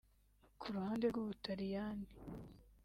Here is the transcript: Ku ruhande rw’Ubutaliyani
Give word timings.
Ku 0.59 0.65
ruhande 0.73 1.05
rw’Ubutaliyani 1.13 2.07